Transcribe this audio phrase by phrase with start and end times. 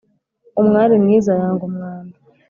[0.61, 2.17] umwari mwiza yanga umwanda